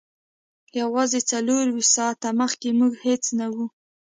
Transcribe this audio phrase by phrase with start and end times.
[0.79, 3.65] یوازې څلور ویشت ساعته مخکې موږ هیڅ نه وو